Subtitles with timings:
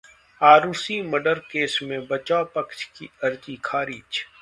[0.41, 4.25] Arushi murder case में बचाव पक्ष की अर्जी खारिज